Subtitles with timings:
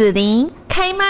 [0.00, 1.04] 子琳开麦。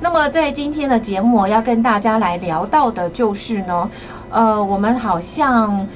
[0.00, 3.88] 那么在今天的节目要跟大家来聊到的就是呢，
[4.30, 5.86] 呃，我们好像。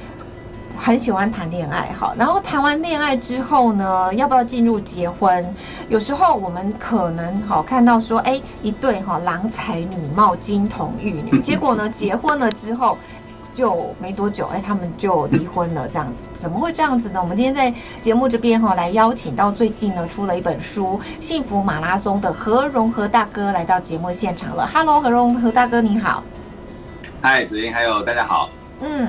[0.81, 5.45] 很喜欢谈恋爱哈，然后谈完恋爱之后呢，要不要进入结婚？
[5.89, 12.97] 有时候我们可能好看到说，哎，一对哈郎才女貌、金童玉女， 结果呢，结婚了之后
[13.53, 17.19] 就没多久，哎，他们就离婚了，这样子怎么会这样子呢？
[17.21, 24.69] 我们今天在节目这边哈，来邀请到最近呢出了一本书《幸福马拉松》的何荣何大哥来到节目现场了。
[24.73, 26.23] Hello，何荣何大哥你好。
[27.21, 28.49] 嗨，子英，还有大家好。
[28.81, 29.07] 嗯。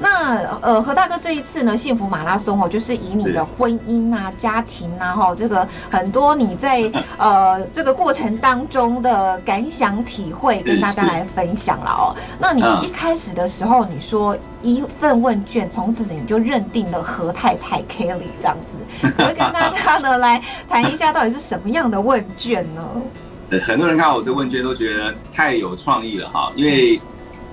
[0.00, 12.14] 那呃，何大哥这一次呢，幸福马拉松哦，就是以你的婚姻啊、家庭啊，哈，这个很多你在呃这个过程当中的感想体会，跟大家来分享了哦。
[12.38, 22.84] 那你一开始的时候，你说一份问卷，从此你就认定了何太太 Kelly 这样子， 我会跟大家呢来谈一下，到底是什么样的问卷呢？
[23.66, 27.00] 很多人看我这问卷都觉得太有创意了哈，因为。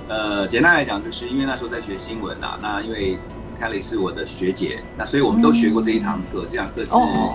[0.08, 3.17] 呃，简单来讲，就是因为那时候在学新闻啊，那因为
[3.59, 6.92] Kelly 是我的学姐，那所以我们都学过这一堂课，这堂课是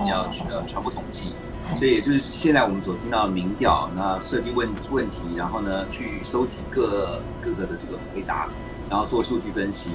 [0.08, 1.32] 要呃传播统计，
[1.76, 8.48] 所以也就是现在我们所听到的民调，那设计问问题，然后呢去收集各各个的这个回答，
[8.88, 9.90] 然后做数据分析。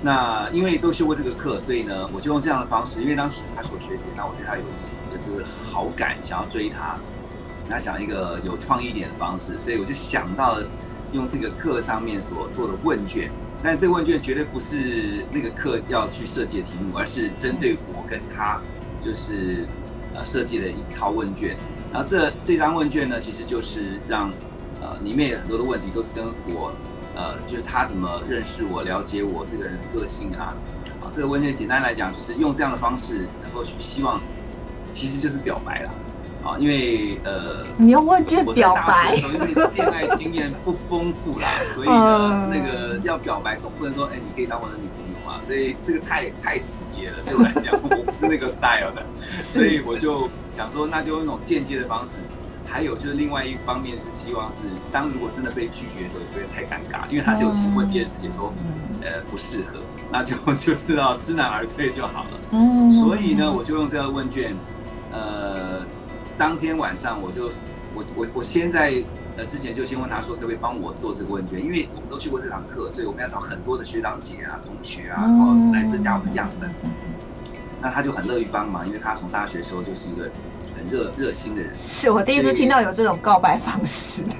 [0.00, 4.62] 那因为都修过这个课，所以呢我就用这样的方式，因为当时他是我学姐，那我对他有
[5.12, 6.96] 有这个好感，想要追他，
[7.68, 10.66] 那想一个有创意一点的方式，所以我就想到了。
[11.12, 13.30] 用这个课上面所做的问卷，
[13.62, 18.60] 但这个问卷绝对不是那个课要去设计的题目，而是针对我跟他，
[19.00, 19.66] 就是
[20.14, 21.56] 呃设计的一套问卷。
[21.92, 24.30] 然后这这张问卷呢，其实就是让
[24.80, 26.72] 呃里面有很多的问题都是跟我
[27.14, 30.54] 呃就是他怎么认识我、了解我这个人的个性啊。
[31.00, 34.20] 啊，这个问卷简单来讲，就是用这样的方式能够去希望，
[34.92, 35.90] 其实就是表白了。
[36.44, 49.04] 啊，因为呃，你用问卷表白，因为恋爱经验不丰富啦， 所以呢，那个要表白总不能说，哎，你可以当我的女朋友嘛，所以这个太太直接了，对我来讲，我不是那个 style 的，
[49.40, 52.18] 所以我就想说，那就用一种间接的方式。
[52.70, 54.58] 还有就是另外一方面是希望是，
[54.92, 58.52] 当如果真的被拒绝的时候，也不会太尴尬，因为他是有提问件事情说，
[59.00, 59.78] 呃，不适合，
[60.12, 62.30] 那就就知道知难而退就好了。
[62.50, 64.54] 嗯，所以呢，我就用这个问卷，
[65.10, 65.77] 呃。
[66.38, 67.50] 当天晚上我就
[67.94, 68.94] 我我我先在
[69.36, 76.70] 呃之前就先问他说可不可以帮我做这个问卷，因为我们都去过这堂课，所以我们要找很多的学长姐啊、同学啊，然后来增加我们的样本。
[77.80, 80.30] 那他就很乐于帮忙，因为他从大学时候就是一个
[80.76, 81.76] 很热热心的人。
[81.76, 84.22] 是我第一次听到有这种告白方式，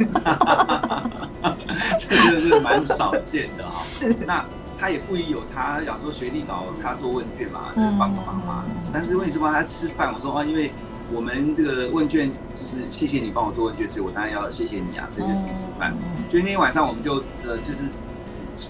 [1.98, 3.70] 这真的是蛮少见的哈。
[3.70, 4.44] 是，那
[4.78, 8.65] 他也不疑有他，想说学弟找他做问卷嘛，就帮帮忙嘛。
[8.92, 10.15] 但是为什么他吃饭？
[10.15, 10.70] 我说啊，因为。
[11.12, 15.94] 我们这个问卷就是谢谢你帮我做问卷，所以我当然要谢谢你啊，所以就请吃饭。
[16.28, 17.88] 就那天晚上我们就呃就是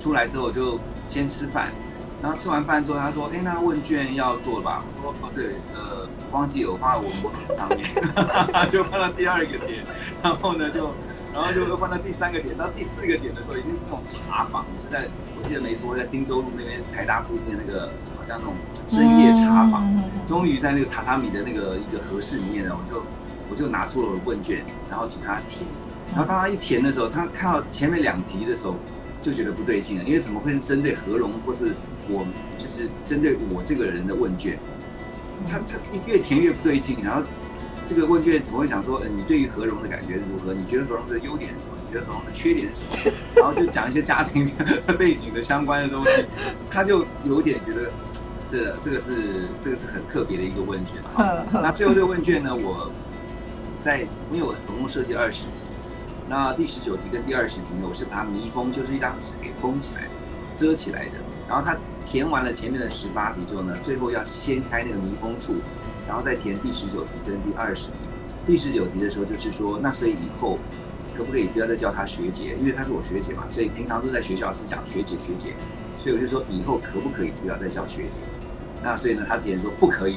[0.00, 0.78] 出来之后就
[1.08, 1.72] 先吃饭，
[2.22, 7.88] 然后吃完饭之后他说：“哎，那问卷要做了吧？”我说：“哦对，呃忘记了，我放在我脖子上面，
[8.70, 9.82] 就放到第二个点，
[10.22, 10.92] 然后呢就
[11.34, 15.06] 然后就又换到第三个点，到第四个点的时候已经是那种茶坊，就在
[15.36, 18.52] 我记得没错，在汀州路那边台大附近的那个好。”像那种
[18.86, 19.88] 深夜茶坊，
[20.26, 23.02] 终于在那个榻榻米的那个一个合适里面呢，我就
[23.48, 25.66] 我就拿出了我的问卷，然后请他填。
[26.10, 28.76] 然后当他一填的时候，他看到前面两题的时候，
[29.22, 31.72] 就觉得不对劲了，因为怎么会是针对何荣或是
[32.06, 32.26] 我，
[32.58, 34.58] 就是针对我这个人的问卷？
[35.46, 37.22] 他他越填越不对劲，然后
[37.88, 40.52] 这个问卷怎么会想说，呃，你对于何荣的感觉是如何？
[40.52, 41.74] 你觉得何荣的优点是什么？
[41.82, 43.12] 你觉得何荣的缺点是什么？
[43.36, 44.46] 然后就讲一些家庭
[44.98, 46.26] 背景的相关的东西，
[46.70, 47.90] 他就有点觉得。
[48.50, 51.44] 这 这个是这个是很特别的一个问卷哈。
[51.52, 52.90] 那最后这个问卷呢，我
[53.78, 54.00] 在
[54.32, 55.64] 因为我总共设计二十题，
[56.30, 60.08] 那第十九题跟第二十题呢，我是把它密封，就是一张纸给封起来，
[60.54, 61.12] 遮起来的。
[61.46, 65.56] 然后他填完了前面的十八题之后呢，最后要掀开那个密封处，
[66.08, 67.98] 然后再填第十九题跟第二十题。
[68.46, 70.58] 第十九题的时候就是说，那所以以后
[71.14, 75.54] 可不可以不要再叫她学姐，因为她是我学姐嘛，所以平常都在学校是讲学姐学姐，
[76.00, 78.16] 所以我就说以后可不可以不要再叫学姐。
[78.82, 80.16] 那所以呢，他之前说不可以。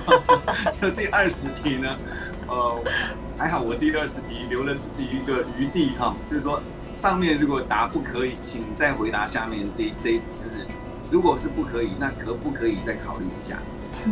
[0.80, 1.96] 就第二十题呢，
[2.48, 2.80] 呃，
[3.36, 6.62] 还好我第二十题留了自己一个余地哈，就是说
[6.96, 10.64] 上面如果答不可以，请再回答下面这这一题，就是
[11.10, 13.58] 如果是不可以，那可不可以再考虑一下？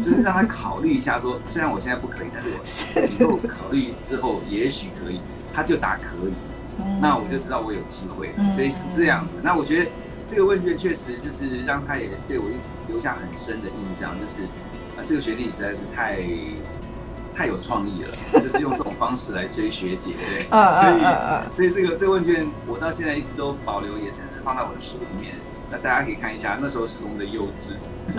[0.02, 5.20] 就是让他考虑一下，说虽然我现在不可以，但 是我以后考虑之后也许可以。
[5.52, 6.32] 他就答可以，
[7.00, 9.36] 那我就知道我有机会，所以是这样子。
[9.42, 9.90] 那我觉得。
[10.26, 12.44] 这个问卷确实就是让他也对我
[12.86, 14.44] 留下很深的印象，就是，
[14.96, 16.20] 啊，这个学弟实在是太
[17.34, 18.10] 太有创意了，
[18.40, 25.34] 就是用这种方式来追学姐，对，所以所以这个这个问卷我到现在一直都保留，也甚至放在我的书里面。
[25.70, 27.72] 那大家可以看一下，那时候是多么的幼稚。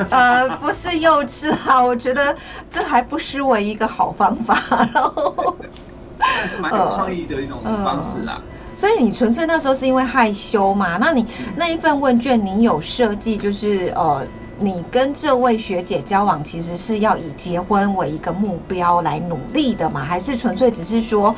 [0.10, 2.36] 呃，不是幼稚啊，我觉得
[2.70, 4.58] 这还不失为一个好方法。
[4.94, 5.56] 然后，
[6.18, 8.42] 但是蛮有创意的一种方式啦。
[8.74, 10.98] 所以你纯粹那时候是因为害羞嘛？
[10.98, 11.26] 那你
[11.58, 14.26] 那一份问卷，你有设计就是呃，
[14.58, 20.00] 你跟这位学姐交往，其实是要以结婚为一个目标来努力的嘛？
[20.06, 21.36] 还是纯粹只是说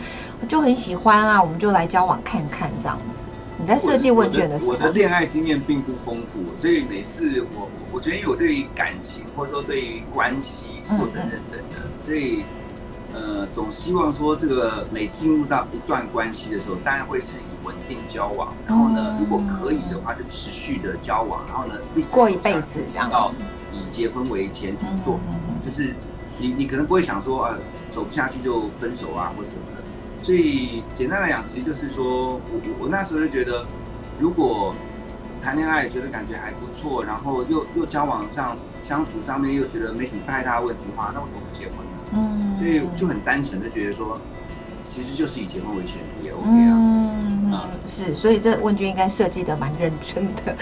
[0.48, 3.16] 就很喜欢啊，我们就来交往看看这样子？
[3.64, 12.44] 你在设计问卷的时候，我的恋爱经验并不丰富，所以每次我我觉得我对于感情或者说对于关系是做很认真的，所以
[13.14, 23.32] 呃总希望说这个每进入到一段关系的时候，当然会是以稳定交往，然后呢如果可以的话就持续的交往，然后呢一直过一辈子，然后
[23.72, 25.18] 以结婚为前提做，
[25.64, 25.96] 就是
[26.38, 27.58] 你你可能不会想说啊
[27.92, 29.84] 走不下去就分手啊或什么的。
[30.24, 32.40] 所以简单来讲，其实就是说我
[32.80, 33.66] 我我那时候就觉得，
[34.20, 34.74] 如果
[35.42, 42.00] 谈恋爱觉得感觉还不错，然后又又交往上相处上面又觉得没什么太大问题的话，那为什么不结婚呢？
[42.14, 44.18] 嗯，所以就很单纯的觉得说，
[44.88, 47.03] 其实就是以结婚为前提也 OK 啊。
[47.88, 50.56] 是，所以这问卷应该设计的蛮认真的，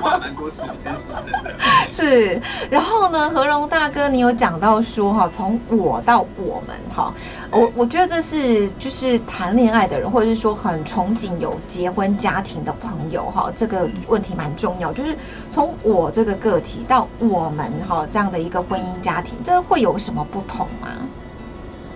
[0.00, 1.50] 花蛮多时间是真的。
[1.90, 2.40] 是，
[2.70, 7.12] 然后呢，何荣大哥，你有讲到说哈，从我到我们哈，
[7.50, 15.16] 我我觉得这是就是谈恋爱的人，或者是说很憧憬有结婚家庭的朋友哈，这个问题蛮重要，就是
[15.48, 20.88] 从我这个个体到我们哈这样的一个婚姻家庭，这会有什么不同吗？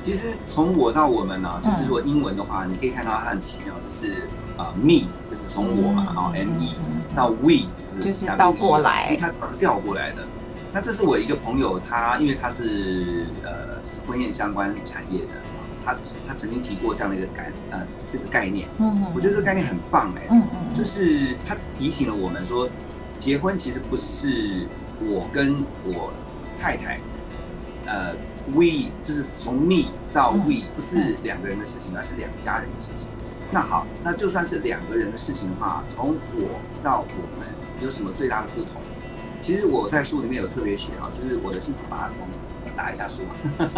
[0.04, 4.28] 其实从我到我们呢，就是如果英文的话，你可以看到它很奇妙就是，
[4.58, 6.74] 啊，me 就是从我嘛，然后 m e
[7.16, 7.66] 到 we
[8.02, 10.22] 就是倒过来，它是调过来的。
[10.74, 15.32] 那这是我一个朋友，他因为他是呃就是婚宴相关产业的，
[15.82, 15.96] 他
[16.28, 17.80] 他曾经提过这样的一个概呃
[18.10, 22.68] 这个概念，嗯，我觉得这个概念很棒哎，嗯嗯，就是他提醒了我们说，
[23.16, 24.66] 结婚其实不是
[25.00, 25.56] 我跟
[25.86, 26.12] 我
[26.60, 27.00] 太太，
[27.86, 28.14] 呃。
[28.52, 33.06] We 就是从 me 到 we 不是两个人的事情，而是两家人的事情。
[33.50, 37.48] 那好，那就算是两个人的事情的话，从我到我们
[37.80, 38.80] 有什么最大的不同？
[39.40, 42.26] 其实我在书里面有特别写啊，就是我的幸福马拉松，
[42.74, 43.22] 打一下书。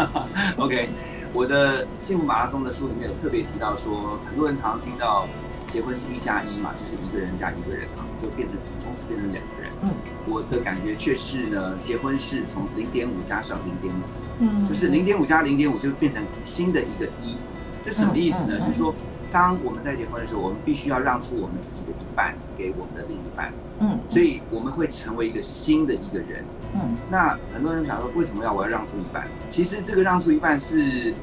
[0.57, 0.89] OK，
[1.33, 5.27] 我的幸福马拉松的书里面有特别提到说，很多人常常听到
[5.69, 9.66] 结婚是一加一嘛，就是一个人加一个人啊，就变成从此变成两个人。
[9.87, 9.93] 嗯，
[10.27, 13.99] 我的感觉却是呢，结婚是从零点五加上零点五。
[14.39, 17.37] 嗯，就是零点五加零点五就变成新的一个一，
[17.83, 18.61] 这什么意思呢？
[18.61, 18.95] 就是说，
[19.33, 23.51] 当我们在结婚的时候，我们必须要让出我们自己的一半给我们的另一半。
[23.81, 26.45] 嗯，所以我们会成为一个新的一个人。
[26.75, 29.27] 嗯，那很多人想说，为什么要我要让出一半？
[29.49, 31.15] 其实这个让出一半是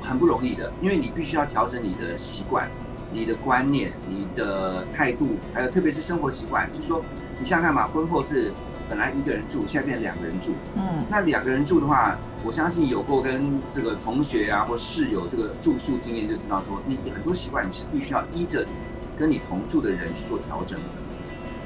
[0.00, 2.68] 很不容易的，因为你必须要调整你的习惯、
[3.12, 6.70] 你的观念、你的态度，还有特别是生活习惯。
[6.72, 7.02] 就是说，
[7.38, 8.52] 你想想看嘛，婚后是。
[8.88, 10.50] 本来一个人住，现在变两个人住。
[10.74, 18.66] 嗯，那两个人住的话，我相信有过跟这个同学啊或室友这个住宿经验，就知道说，你很多习惯你是必须要依着
[19.16, 20.84] 跟你同住的人去做调整的。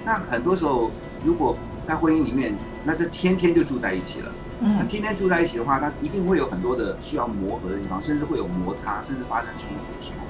[0.05, 0.91] 那很多时候，
[1.25, 2.55] 如果在婚姻里面，
[2.85, 4.31] 那这天天就住在一起了。
[4.61, 10.27] 嗯，那天天住在一起的话，它一定会有很多的需要磨合的地方，甚至会有摩擦，甚至发生冲突的时候。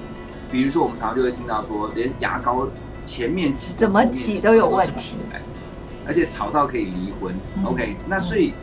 [0.55, 2.69] 比如说，我们常常就会听到说，连牙膏
[3.03, 5.17] 前面挤怎么挤都有问题。
[6.07, 7.35] 而且吵到可以离婚
[7.65, 7.97] ，OK？
[8.07, 8.55] 那所以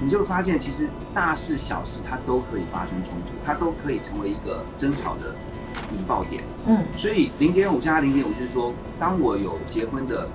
[0.00, 5.36] 你就发现，其实大事小事它都可以发生冲突，它都可以成为一个争吵的
[5.92, 6.42] 引爆点。
[6.66, 10.28] 嗯，所以零点五加零点五就是说，当我有结婚的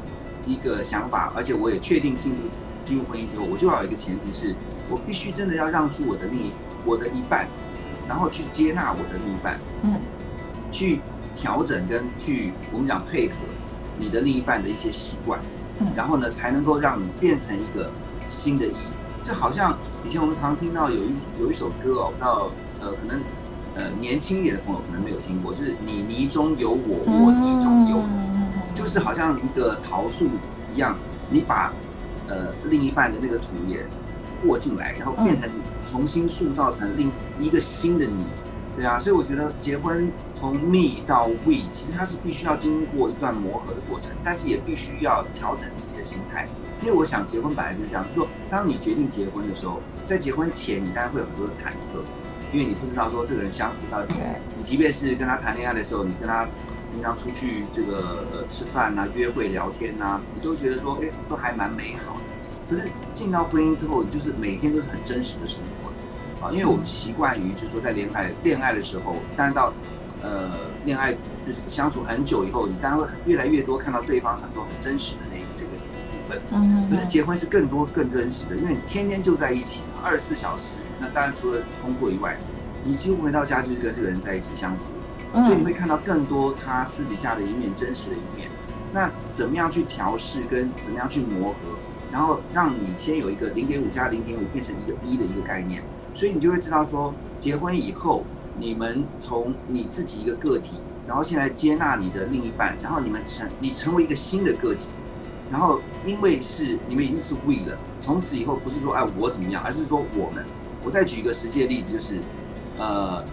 [0.45, 2.37] 一个想法，而且我也确定进入
[2.85, 4.55] 进入婚姻之后，我就要有一个前提是，
[4.89, 6.51] 我必须真的要让出我的另一
[6.85, 7.47] 我的一半，
[8.07, 9.95] 然后去接纳我的另一半，嗯，
[10.71, 10.99] 去
[11.35, 13.35] 调整跟去我们讲配合
[13.99, 15.39] 你的另一半的一些习惯。
[15.95, 17.89] 然后呢，才能够让你变成一个
[18.29, 18.75] 新的一。
[19.23, 19.75] 这好像
[20.05, 23.19] 以前我们常听到有一有一首歌哦，到呃可能
[23.73, 30.27] 呃年轻一点的朋友可能没有听过，就是你泥中有我，我泥中有你，就是好像一个桃树
[30.75, 30.95] 一样，
[31.31, 31.73] 你把
[32.27, 33.83] 呃另一半的那个土也
[34.43, 35.49] 和进来，然后变成
[35.89, 38.23] 重新塑造成另一个新的你。
[38.77, 46.47] 对啊，所以我觉得结婚从 me 到 we，其实它是必须要经过一段磨合的过程，但是也必须要调整自己的心态。
[46.81, 52.01] 因为我想结婚本来就是这样，就说当你决定结婚的时候，在结婚前你当然会有很多的忐忑，
[52.51, 54.15] 因为你不知道说这个人相处到底，
[54.57, 56.47] 你即便是跟他谈恋爱的时候，你跟他
[56.91, 62.21] 平常出去这个吃饭啊、约会聊天啊，你都觉得说哎都还蛮美好的。
[62.67, 69.71] 可是进到婚姻之后，就是每天都是很真实的生活啊，因为我们习惯于就是说在恋爱恋爱的时候，当然到
[70.21, 70.51] 呃
[70.85, 71.13] 恋爱
[71.45, 75.79] 就是相处很久以后，你当然会越来越多看到对方很多很真实的那这个一
[76.11, 76.41] 部分。
[76.51, 76.89] 嗯。
[76.89, 80.73] 可是结婚是更多更真实的，因为你天天就在一起，二十四小时。
[80.99, 82.37] 那当然除了工作以外，
[82.83, 84.85] 你几乎回到家就是跟这个人在一起相处，
[85.33, 88.49] 所以你会看到更多他私底下的一面，真实的一面。
[88.93, 91.57] 那怎么样去调试，跟怎么样去磨合，
[92.11, 95.81] 然后让你先有一个零点五加零点五变成一个一的一个概念，
[96.13, 98.23] 所以你就会知道说，结婚以后，
[98.57, 100.75] 你们从你自己一个个体，
[101.07, 104.85] 然后现在接纳你的另一半，然后你们成你成为一个新的个体，
[105.51, 110.43] 然后因为是你们已经是 we 了，从此以后不是说哎我怎么样，而是说我们。
[110.83, 112.19] 我再举一个实际的例子，就是，
[112.79, 113.23] 呃，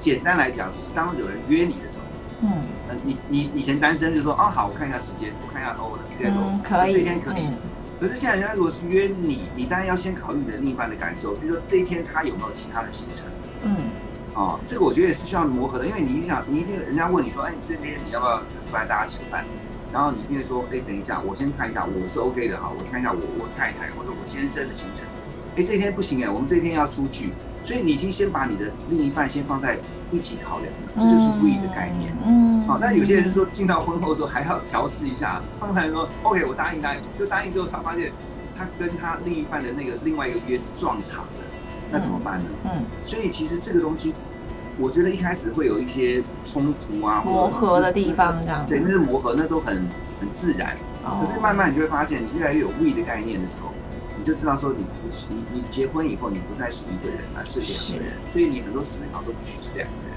[0.00, 2.02] 简单来讲，就是当有人约你的时候。
[2.42, 2.50] 嗯，
[2.88, 7.46] 呃，你你以前单身就说哦好，我看一下时间，我看一下哦我的时间都可以，这一天可以。
[8.00, 13.24] 可是现在人家如果是约你，你当然要先考虑你的另一半的感受，比如说这一天他有没有其他的行程。
[13.64, 13.76] 嗯，
[14.34, 19.44] 哦，这个我觉得也是需要磨合的，因为你想，你一定人家问你说，哎，你这边你要不要就出来大家吃饭？
[19.92, 25.06] 然后你一定会说，哎，等一下，我先看一下，我是 OK 的哈，我看一下我我太太或者我先生的行程。
[25.56, 27.32] 哎，这一天不行哎，我们这一天要出去，
[27.64, 29.78] 所以你已经先把你的另一半先放在
[30.10, 32.12] 一起考量了，这就是故意的概念。
[32.26, 38.10] 嗯，好，那有些人说进到婚后的时候还要调试一下，他们还说 OK，我答应答应，就答应之后他发现
[38.58, 41.44] 他跟他另一半的那个另外一个约是撞场的，
[41.94, 42.44] 那怎么办呢？
[42.64, 44.12] 嗯，所以其实这个东西，
[44.78, 48.66] 我觉得一开始会有一些冲突啊，磨合的地方这样。
[48.66, 49.76] 对，那是磨合，那都很
[50.20, 50.76] 很自然。
[51.20, 53.72] 可是慢慢你就会发现，你越来越有 we 的概念的时候。
[54.16, 60.16] 你就知道说，你不你你结婚以后，你不再是一个人，而是两个人，所以你很多思考都必须是两个人。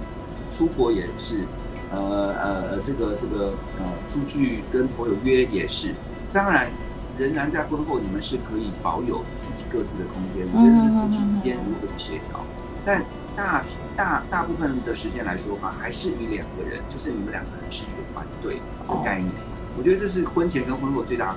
[0.49, 1.43] 出国也是，
[1.91, 5.93] 呃呃，这个这个呃，出去跟朋友约也是。
[6.31, 6.69] 当然，
[7.17, 10.47] 仍然在婚后，你们是可以保有自己各自的空间。
[10.53, 12.39] 我觉得是夫妻之间如何协调。
[12.85, 13.03] 但
[13.35, 13.63] 大
[13.95, 19.29] 大大部分的时间来说的话，还是以两个人，就是你们两个人是一个团队的概念。
[19.77, 21.35] 我觉得这是婚前跟婚后最大的。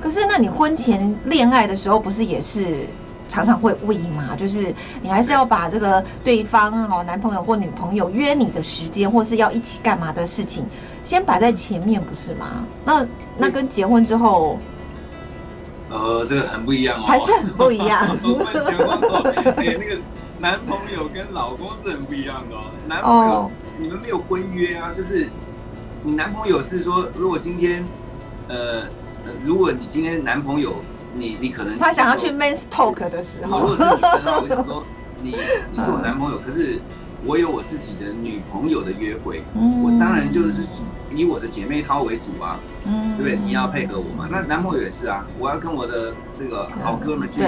[0.00, 2.66] 可是，那你婚前恋爱的时候，不是也是
[3.28, 4.34] 常常会问吗？
[4.36, 10.66] 就是你还是要把这个对方哦，男朋友或女朋友约你的时间，或是要一起干嘛的事情，
[11.04, 12.66] 先摆在前面，不是吗？
[12.84, 13.06] 那
[13.38, 14.58] 那跟结婚之后，
[15.92, 18.06] 呃，这个很不一样哦，还是很不一样。
[19.56, 19.98] 那个
[20.38, 22.62] 男朋友跟老公是很不一样的哦。
[22.88, 24.90] 男朋友，你们没有婚约啊？
[24.92, 25.28] 就是
[26.02, 27.84] 你男朋友是说，如果今天，
[28.48, 28.82] 呃。
[29.44, 30.74] 如果你今天男朋友，
[31.14, 34.82] 你你可能他想要去 men's talk 的时候，如果是女生，我想说
[35.22, 35.36] 你
[35.72, 36.80] 你是我男朋友， 可是
[37.24, 40.64] 我有我自己的女朋友的约会，我当然就是
[41.14, 42.58] 以我的姐妹淘为主啊，
[43.16, 43.36] 对不对？
[43.36, 44.28] 你要配合我嘛。
[44.30, 47.40] 那男朋友也是啊，我要跟我的这个好哥们去，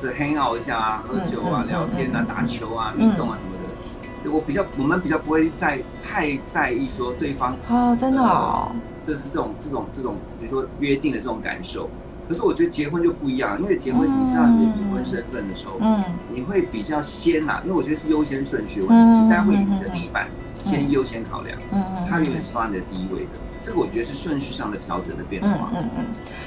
[0.00, 3.74] 对，hang out 一下啊，喝酒啊，聊天啊，打球啊，运动啊什么的。
[4.22, 8.72] 对我比较，我们比较不会在太在意说对方哦，真的哦。
[9.06, 11.88] 就是这种这种这种，比如说约定的这种感受。
[12.28, 18.88] 可是我觉得结婚就不一样，因为结婚你上你的离婚身份的时候，嗯，你会比较先呐，因为我觉得是优先顺序问
[19.24, 20.28] 题，待会你的另一半
[20.62, 23.30] 先优先考量，嗯嗯，他永远是放在第一位的。
[23.60, 25.70] 这个我觉得是顺序上的调整的变化。
[25.74, 26.04] 嗯嗯嗯。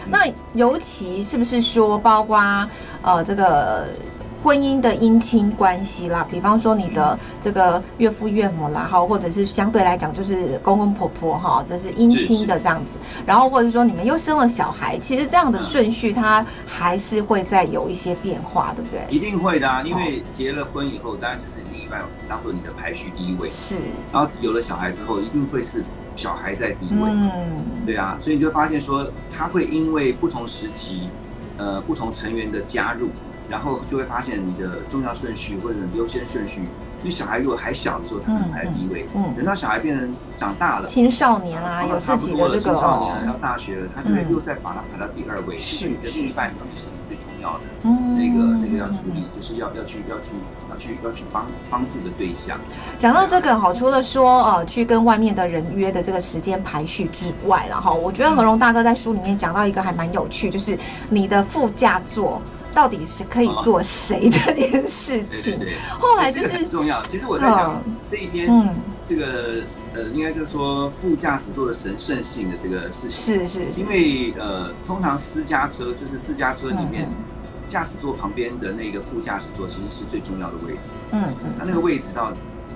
[0.10, 0.20] 那
[0.54, 2.40] 尤其是不是说，包括
[3.02, 3.88] 呃这个。
[4.44, 13.00] 婚姻的姻亲关系啦，比方说你的这个岳父岳母啦，哈，或者是相对来讲就是公公婆婆哈，这是姻亲的这样子。
[13.26, 19.06] 然后或者说你们又生了小孩，其实这样的顺序它还是会再有一些变化，对不对？
[19.16, 23.48] 一定会的啊，因为结了婚以后，当然就是另一半当做你的排序第一位。
[23.48, 23.76] 是。
[24.12, 25.84] 然后有了小孩之后，一定会是
[26.16, 27.12] 小孩在第一位。
[27.12, 27.32] 嗯。
[27.86, 31.10] 对啊，所以你就发现说，他会因为不同时期，
[31.58, 33.10] 呃，不同成员的加入。
[33.52, 36.62] 然后就会发现你的重要顺序或者优先顺序，
[37.00, 39.06] 因为小孩如果还小的时候，他可能排第一位。
[39.14, 45.58] 嗯，等到小孩变成长大了，青少年啦，有自己的这个青少年要大学了，他就会又再把它排到第二位。
[45.58, 50.30] 是你的另一半到底是你最重要的，嗯那个那个要处理，就是要要去要去
[50.70, 52.58] 要去要去帮帮助的对象。
[52.98, 60.80] 讲到这个哈，除了说呃去跟外面的人约的这个时间排序之外了哈，我觉得何荣大哥在书里面讲到一个还蛮有趣，就是
[61.10, 62.42] 你的副驾座。
[62.74, 65.60] 到底是可以做谁这件事情？
[66.00, 67.02] 后来就是很重要。
[67.04, 68.74] 其实我在想这一边，嗯，
[69.06, 69.64] 这个
[69.94, 73.12] 呃，应该就是说副驾驶座的神圣性的这个事情。
[73.12, 73.66] 是是。
[73.76, 77.10] 因为呃，通常私家车就是自家车里面，
[77.68, 80.92] 驾驶座旁边的那个副驾驶座其实是最重要的位置。
[81.12, 81.54] 嗯嗯。
[81.60, 82.32] 那那个位置到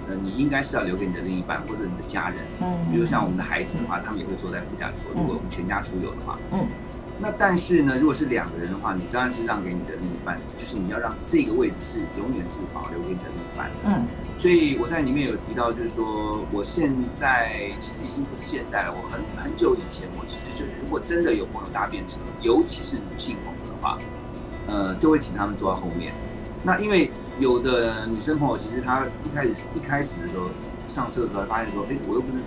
[0.09, 2.37] 呃，你应该是要留给你的另一半或者你的家人。
[2.61, 2.77] 嗯。
[2.91, 5.11] 比如像我们的孩子的话，他们也会坐在副驾驶座。
[5.15, 6.67] 如果我们全家出游的话，嗯。
[7.17, 13.71] 那但是呢，如果是两个人的话，你当然是让给你的另一半，就是你要让这个位置是永远是保留给你的另一半。
[13.85, 14.05] 嗯。
[14.37, 23.97] 所以我在里面有提到，就是说我现在其实已经不是现在了，我很很久以前，我其实就是如果真的有朋友搭便车，尤其是女性朋友的话，
[24.67, 26.13] 呃，就会请他们坐在后面。
[26.63, 30.49] 那因为有的女生朋友，其实她一开始一开始的时候
[30.85, 32.39] 上车的时候，发现说，哎，我又不是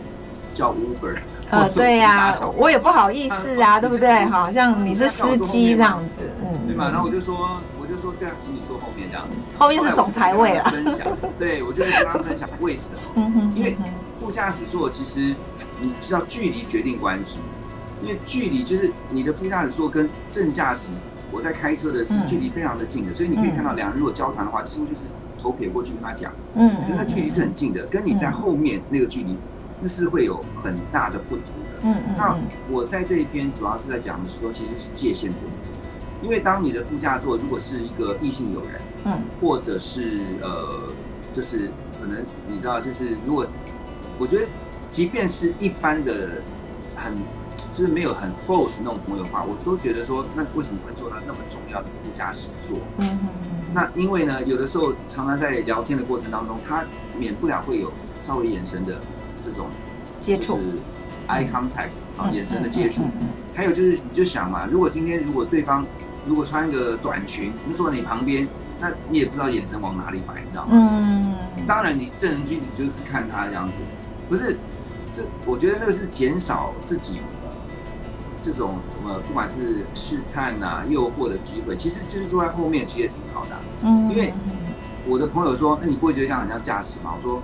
[0.52, 1.16] 叫 Uber。
[1.50, 4.24] 呃，对呀，我也不好意思啊，对不对？
[4.26, 6.90] 好像你是司机这样子，嗯，对嘛？
[6.90, 9.40] 然后我就说，我就说，对啊，请你坐后面这样子。
[9.58, 10.64] 后面是总裁位了。
[10.64, 11.06] 分享，
[11.38, 13.52] 对我就会跟他分享为什么？
[13.56, 13.76] 因为
[14.20, 15.34] 副驾驶座其实
[15.80, 17.38] 你知道距离决定关系，
[18.02, 20.90] 因为距离就是你的副驾驶座跟正驾驶，
[21.32, 25.02] 我在开车的是距离非常的近的，所以你可以看到两人如果交谈的话，几乎就是
[25.40, 29.34] 头撇过去跟他讲，嗯，那距离是很近的，跟你在后面那个距离。
[29.80, 31.80] 那是会有很大的不同的。
[31.82, 32.14] 嗯嗯。
[32.16, 32.36] 那
[32.70, 35.70] 我在这一篇主要是在讲的是说，其实是界限的问题。
[36.20, 40.92] 因为当你的副驾座如果是一个异性友人，嗯，或者是呃，
[41.32, 41.70] 就是
[42.00, 43.46] 可能你知道，就是如果
[44.18, 44.48] 我觉得，
[44.90, 46.42] 即便是一般的
[46.96, 47.14] 很
[47.72, 52.78] 就是没有很 close 那种朋友的话，我都觉得说，那为什么会坐到那么重要的副驾驶座？
[52.96, 53.50] 嗯嗯嗯。
[53.72, 56.84] 那因为呢，有的时候常常在聊天的过程当中，他
[57.16, 59.00] 免不了会有稍微眼神的。
[59.50, 59.66] 这种
[60.20, 60.58] 接触
[61.28, 63.02] ，eye contact 啊，眼神的接触，
[63.54, 65.84] 还有就是，你就想嘛，如果今天如果对方
[66.26, 68.46] 如果穿一个短裙，就坐在你旁边，
[68.80, 70.70] 那你也不知道眼神往哪里摆，你知道吗？
[70.72, 71.34] 嗯，
[71.66, 73.74] 当然你正人君子就是看他这样子，
[74.28, 74.58] 不是，
[75.10, 77.20] 这我觉得那个是减少自己
[78.42, 78.76] 这种
[79.06, 84.32] 呃，不管是试探呐、诱惑的机会，其实就是坐在后面其实也挺好的，嗯，因为
[85.06, 87.14] 我的朋友说，那你不会觉得这样很像驾驶吗？
[87.16, 87.42] 我说。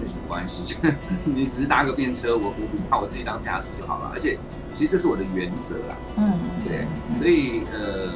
[0.00, 0.76] 没什么关系，
[1.24, 4.10] 你只是搭个便车，我我不怕，我自己当驾驶就好了。
[4.12, 4.38] 而且，
[4.72, 5.96] 其实这是我的原则啦。
[6.16, 6.32] 嗯，
[6.64, 6.86] 对，
[7.18, 8.12] 所以呃，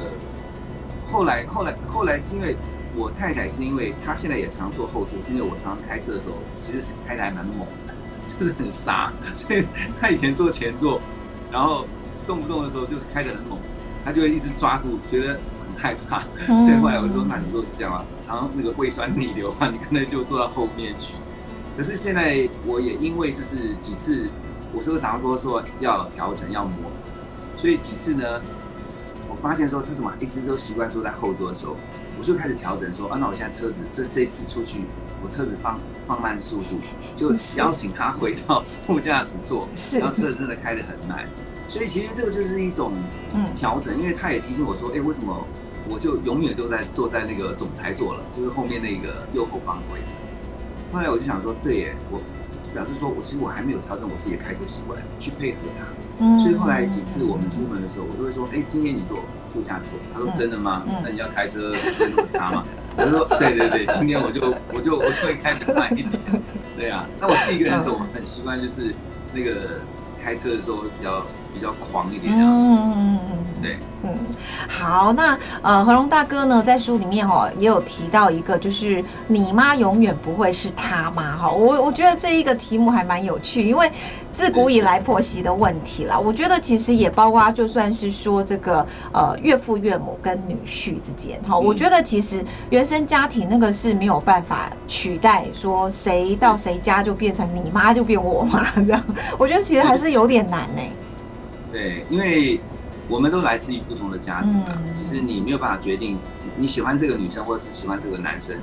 [1.11, 2.55] 后来后来后来是因为
[2.95, 7.93] 我太太是因为她现在也常坐后座，是因为我常常开车的时候其实是开的还蛮猛的，
[8.39, 9.65] 就是很傻，所以
[9.99, 10.99] 她以前坐前座，
[11.51, 11.85] 然后
[12.25, 13.57] 动不动的时候就是开的很猛，
[14.05, 16.21] 她就会一直抓住，觉得很害怕。
[16.59, 21.13] 所以后来我说，那你如果是这样啊，常那个胃酸逆流的话，你可能就坐到后面去。
[21.75, 24.29] 可是现在我也因为就是几次，
[24.73, 28.41] 我是不是常说说要调整要磨合，所以几次呢，
[29.27, 31.75] 我发现说他怎么一直都习惯坐在后座的时候，
[32.19, 34.81] 我就开始调整说啊，那我现在车子这这次出去，
[35.23, 36.77] 我车子放放慢速度，
[37.15, 39.67] 就邀请他回到副驾驶座，
[39.99, 41.27] 然后车子真的开得很慢，
[41.67, 42.93] 所以其实这个就是一种
[43.57, 45.43] 调整，因为他也提醒我说，哎，为什么
[45.89, 50.13] 我就永远就在坐在那个总裁座了，就是后面那个右后方的位置。
[50.93, 52.21] 后来我就想说，对耶，我
[52.73, 55.85] 表示说我其实我还没有调整我自己的开车习惯，去配合他。
[56.23, 56.39] 嗯。
[56.39, 59.19] 所以后来几次我们出门的时候，我都会说，哎，今天你坐
[59.51, 59.99] 副驾驶座。
[60.13, 60.83] 他说真的吗？
[61.03, 62.63] 那你要开车会那么差吗？
[62.95, 66.19] 我说对对对，今天我就 我就我就会开慢一点。
[66.77, 68.93] 对啊，那我自己一个人的时候，我很习惯就是
[69.33, 69.81] 那个
[70.23, 72.33] 开车的时候比较比较狂一点。
[72.35, 73.19] 嗯。
[73.61, 73.77] 对。
[74.05, 74.09] 嗯，
[74.67, 81.49] 好，那呃，何龙大哥呢，在书里面哈也有提到一个，就是你妈永远不会是他妈哈。
[81.49, 83.89] 我我觉得这一个题目还蛮有趣，因为
[84.33, 99.01] 自古以来婆媳的问题啦，我觉得其实也包括就算是说这个呃岳父岳母跟女婿之间哈，我觉得其实原生家庭那个是没有办法取代，说谁到谁家就变成你妈就变我妈这样，
[99.37, 100.81] 我觉得其实还是有点难呢。
[101.73, 102.61] 对，因为。
[103.09, 106.17] 我们都来自于不同的家庭啊，其实你没有办法决定
[106.55, 108.55] 你喜欢这个女生或者是喜欢这个男生，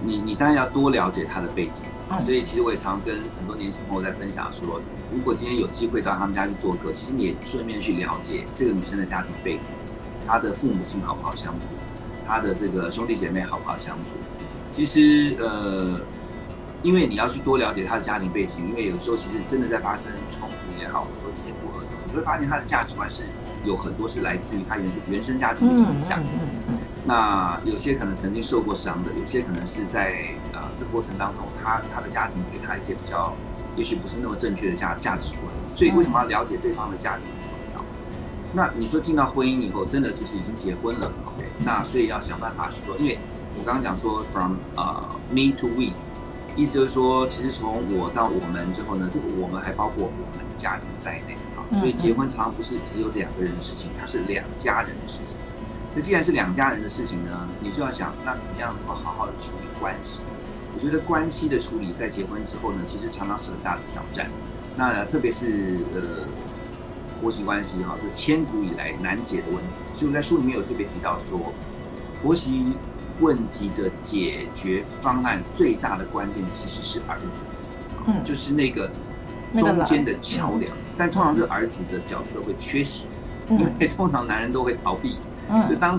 [0.00, 1.82] 你你当然要多了解他的背景。
[2.20, 4.80] 所以其实我也常跟很多年轻朋友在分享说，
[5.12, 9.72] 如果今天有机会到他们家去做客，其实你也顺便去了解这个女生的家庭背景，
[10.24, 11.66] 她的父母亲好不好相处，
[12.28, 14.10] 她的这个兄弟姐妹好不好相处。
[14.70, 16.00] 其实呃，
[16.84, 23.24] 因为你要去多了解她的家庭背景，因为有时候其实真的在发生冲突也好，或者说一些不合时，你会发现他的价值观是。
[23.64, 26.20] 有很多是来自于他原原生家庭的影响，
[27.04, 30.14] 那有些可能曾经受过伤的，有些可能是在
[30.52, 33.34] 呃这过程当中，他他的家庭给他一些比较，
[33.74, 35.42] 也许不是那么正确的价价值观，
[35.76, 37.84] 所以为什么要了解对方的家庭很重要？
[38.54, 41.44] 那你说进到婚姻以后，真的就是已经结婚了，OK？
[41.58, 43.18] 那所以要想办法是说，因为
[43.58, 45.90] 我刚刚讲说 from 啊 me to we，
[46.54, 51.36] 意思就是说，其实从我到我们之后呢，这个我们还包括我们的家庭在内。
[51.78, 55.36] 所以结婚常常不是只有两个人的事情，它是两家人的事情。
[55.94, 60.22] 那既然是两家人的事情呢，你就要想，那怎么样能够好好的处理关系？
[60.74, 64.30] 我觉得关系的处理在结婚之后呢，其实常常是很大的挑战。
[64.76, 66.24] 那特别是呃，
[67.20, 69.76] 婆媳关系哈，是千古以来难解的问题。
[69.94, 71.52] 所以我在书里面有特别提到说，
[72.22, 72.72] 婆媳
[73.20, 77.44] 问题的解决方案最大的关键其实是儿子，
[78.06, 78.90] 嗯，就是那个
[79.56, 80.70] 中间的桥梁。
[80.98, 83.04] 但通常这个儿子的角色会缺席，
[83.48, 85.16] 因为 通常男人都会逃避。
[85.48, 85.98] 嗯，就当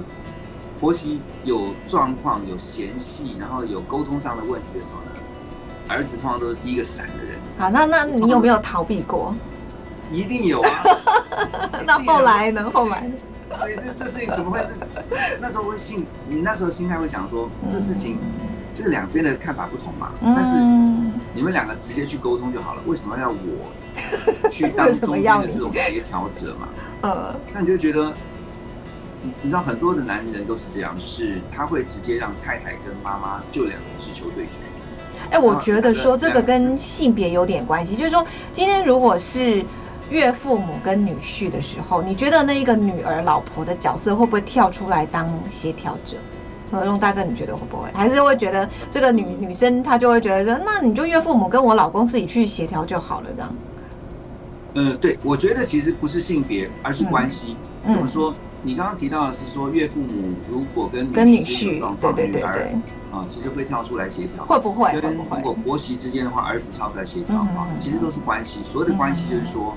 [0.80, 5.12] 婆媳有状况、有嫌隙，然后有沟通上的问题的时候呢，
[5.88, 7.40] 儿子通常都是第一个闪的人。
[7.58, 9.34] 好，那那你有没有逃避过？
[10.12, 10.70] 一定有啊！
[11.86, 12.70] 那后来呢？
[12.74, 13.10] 后来？
[13.60, 14.70] 所以这这事情怎么会是？
[15.40, 18.18] 那时候会信，你那时候心态会想说，这事情
[18.74, 20.12] 就是两边的看法不同嘛。
[20.22, 20.58] 但是
[21.40, 23.72] 你们两个直接去沟通就好了，为什么要我
[24.52, 26.68] 去当中间的这种协调者嘛？
[27.04, 28.12] 呃， 那你就觉得，
[29.42, 34.52] 你知道很多的男人都是这样，就是他会直接让太太跟妈妈就两个直球对决。
[35.32, 39.64] 哎，我觉得说这个跟性别有点关系，就是说今天如果是。
[40.12, 46.18] 岳父母跟女婿的时候，你觉得那一个女儿、老婆的角色会不会跳出来当协调者？
[46.70, 47.90] 何用大哥，你觉得会不会？
[47.94, 53.56] 还是会觉得这个女女生她就会觉得说，那你就岳父母跟我老公自己去协调就好了，这样？
[54.76, 57.56] 嗯，对，我觉得其实不是性别，而是关系。
[57.88, 58.34] 怎么说？
[58.62, 62.76] 你刚刚提到的是说岳父母如果跟跟女婿，对对对对，
[63.12, 64.92] 啊，其实会跳出来协调，会不会？
[65.00, 68.60] 跟如果婆媳之间的话，儿子跳出来协调的话，其实都是关系。
[68.64, 69.76] 所有的关系就是说。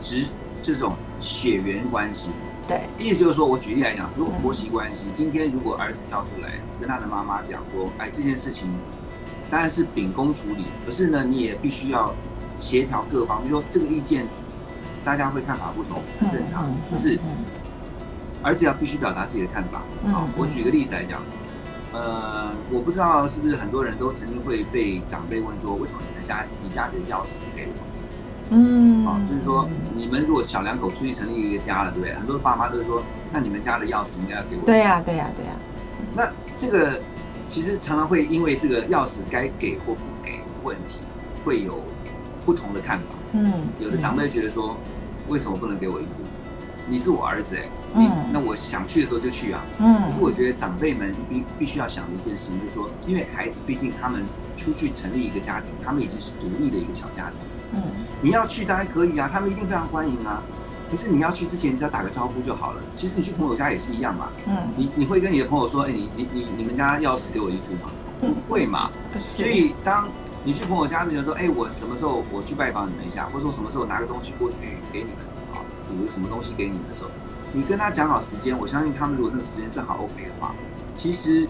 [0.00, 0.26] 直
[0.60, 2.28] 这种血缘关系，
[2.66, 8.66] 对，意思就是说，我举例来讲，如果婆媳关系，今天如果儿子跳出来跟他的妈妈讲说，哎，这件事情
[9.50, 12.14] 当然是秉公处理，可是呢，你也必须要
[12.58, 14.26] 协调各方，比如说这个意见
[15.04, 17.18] 大家会看法不同，很正常，可是
[18.42, 19.82] 儿子要必须表达自己的看法。
[20.10, 21.20] 好，我举个例子来讲，
[21.92, 27.93] 呃，我不知道是不是很多人都曾经会被长辈问说，为什么你的家你家的钥匙不给我？
[28.50, 32.14] 嗯，啊，就是说，你们如果小两口出去成立一个家了，对不对？
[32.14, 33.02] 很多爸妈都是说，
[33.32, 34.66] 那你们家的钥匙应该要给我。
[34.66, 35.52] 对呀，对呀，对呀。
[36.14, 37.00] 那这个
[37.48, 40.98] 其实常常会因为这个钥匙该给或不给问题，
[41.44, 41.82] 会有
[42.44, 43.04] 不同的看法。
[43.32, 44.76] 嗯，有的长辈觉得说，
[45.28, 46.20] 为什么不能给我一副？
[46.86, 49.64] 你是我儿子哎，嗯，那我想去的时候就去啊。
[49.78, 54.22] 嗯，可是我觉得长辈们必必须要想的一件事情，就是说，因为孩子毕竟他们
[54.54, 57.40] 出去成立一个家庭，他们已经是独立的一个小家庭。
[57.72, 57.82] 嗯，
[58.20, 60.42] 你要去当然可以啊，他们一定非常欢迎啊。
[60.90, 62.80] 可是你要去之前，你只要打个招呼就好了。
[62.94, 64.28] 其实你去朋友家也是一样嘛。
[64.46, 67.90] 嗯，你你会跟你的朋友说，哎，你你你你们家钥匙给我一副吗？
[68.20, 68.90] 不会嘛。
[69.18, 70.08] 所以当
[70.44, 74.58] 你去朋友家之前说，哎，我什么时候我去拜访你们一下，或者说什么时候拿个东西过去
[74.92, 75.16] 给你们
[75.54, 77.10] 啊，煮个什么东西给你们的时候，
[77.52, 80.54] 你跟他讲好时间，我相信他们如果那个时间正好 OK 的话，
[80.94, 81.48] 其实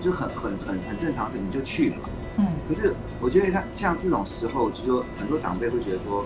[0.00, 2.08] 就很很很很正常的，你就去了嘛。
[2.38, 6.24] 嗯，可是我觉得像像这种时候，就说很多长辈会觉得说，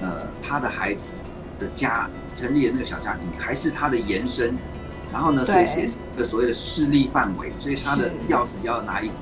[0.00, 1.14] 呃，他的孩子
[1.58, 4.54] 的家成立的那个小家庭还是他的延伸，
[5.12, 9.14] 然后呢，所以写的所谓的势力范围，所以他的钥匙要拿一副。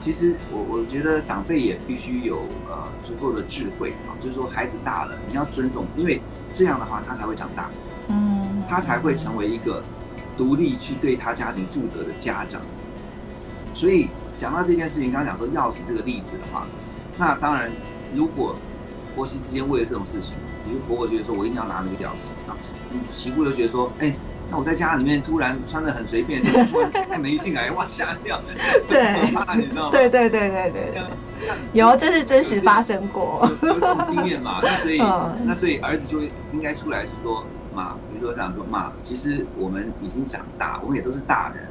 [0.00, 2.38] 其实我我觉得长辈也必须有
[2.70, 7.68] 呃足够的智慧啊，就是说孩子大了，你要尊重，因为这样的话他才会长大，
[8.08, 9.82] 嗯，他才会成为一个
[10.34, 12.62] 独立去对他家庭负责的家长，
[13.74, 14.08] 所以。
[14.38, 16.64] 讲到这件事情，刚刚讲说钥匙这个例子的话，
[17.18, 17.68] 那当然，
[18.14, 18.54] 如果
[19.16, 20.32] 婆媳之间为了这种事情，
[20.64, 22.54] 比如婆婆觉得说我一定要拿那个钥匙，啊，
[23.12, 24.14] 媳妇就觉得说，哎，
[24.48, 28.40] 那我在家里面突然穿的很随便，突然开门一进来，哇吓掉，
[28.88, 29.22] 对，
[29.56, 29.90] 你知道吗？
[29.90, 31.02] 对对对对对，
[31.72, 34.60] 有，这是真实发生过，有这种经验嘛？
[34.62, 34.98] 那所以，
[35.44, 36.22] 那所以儿子就
[36.52, 41.66] 应该出来是说，妈，比如说这样说，妈，其实我们已经长大，我们也都是大人。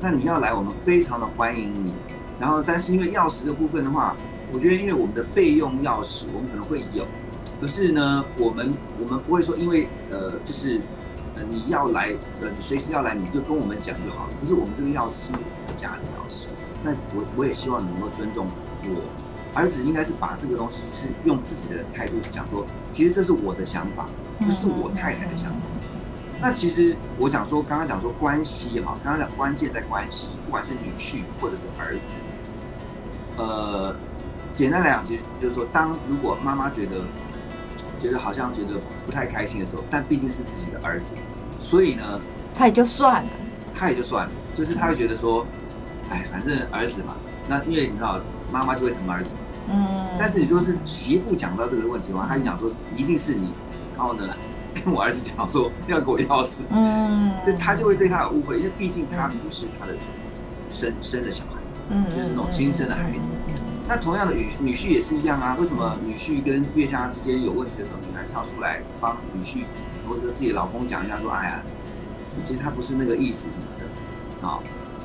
[0.00, 1.92] 那你要来，我们非常的欢迎你。
[2.38, 4.14] 然后，但是因为钥匙的部分的话，
[4.52, 7.04] 我觉得因为我们的备用钥匙，我们可能会有。
[7.60, 10.80] 可是呢，我们我们不会说，因为呃，就是
[11.34, 14.30] 呃你要来，呃你随时要来，你就跟我们讲就好了。
[14.40, 16.46] 可是我们这个钥匙是我家的钥匙。
[16.84, 18.46] 那我我也希望你能够尊重
[18.84, 19.02] 我
[19.52, 24.06] 儿子，应该是把这个东西是用自己的态度去讲说，其实这是我的想法，
[24.38, 25.58] 不是我太太的想法。
[26.40, 32.20] 那其实我想说，刚刚讲说关系哈，刚刚讲关键在关系，不管是女婿或者是儿子，
[33.36, 33.94] 呃，
[34.54, 37.02] 简单来讲，其实就是说，当如果妈妈觉得
[38.00, 41.16] 觉得好像觉得不太开心的时候，但毕竟是自己的儿子，
[41.58, 42.20] 所以呢，
[42.54, 43.30] 他也就算了，
[43.74, 45.44] 他也就算了，就是他会觉得说，
[46.08, 47.16] 哎，反正儿子嘛，
[47.48, 48.20] 那因为你知道，
[48.52, 49.30] 妈妈就会疼儿子，
[49.68, 53.52] 嗯，但是你说是媳妇讲到这个问题的话，他就讲说一定是你，
[53.96, 54.22] 然后呢？
[54.84, 59.94] 跟我儿子讲说要给我钥匙，嗯，就他就会对他有误会，因为毕竟他不是他的
[60.70, 61.60] 生生的小孩，
[61.90, 63.28] 嗯，就是那种亲生的孩子，
[63.88, 65.56] 那同样的女女婿也是一样啊。
[65.58, 69.64] 为什么女婿跟岳家之间有问题的时候，女儿跳出来帮女婿
[70.08, 71.62] 或者自己老公讲一下，说：“哎呀，
[72.42, 74.60] 其实他不是那个意思什么的。”啊，